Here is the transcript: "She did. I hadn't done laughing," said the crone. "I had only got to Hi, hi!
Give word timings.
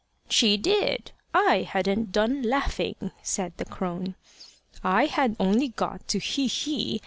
"She 0.31 0.57
did. 0.57 1.11
I 1.31 1.61
hadn't 1.61 2.11
done 2.11 2.41
laughing," 2.41 3.11
said 3.21 3.53
the 3.57 3.65
crone. 3.65 4.15
"I 4.83 5.05
had 5.05 5.35
only 5.39 5.67
got 5.67 6.07
to 6.07 6.19
Hi, 6.19 6.49
hi! 6.51 6.99